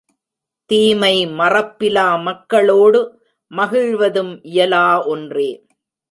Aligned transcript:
தீமை 0.69 1.15
மறப்பிலா 1.37 2.05
மக்க 2.21 2.61
ளோடு 2.61 3.01
மகிழ்வதும் 3.51 4.33
இயலா 4.43 4.85
ஒன்றே! 5.05 5.49